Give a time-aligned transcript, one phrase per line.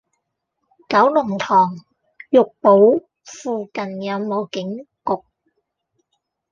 [0.89, 1.75] 九龍塘
[2.31, 5.29] 珏堡附近有無警局？